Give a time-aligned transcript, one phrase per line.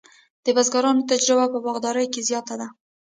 [0.45, 2.67] د بزګرانو تجربه په باغدارۍ کې زیاته ده.